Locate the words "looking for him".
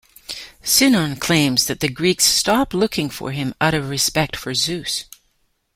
2.73-3.53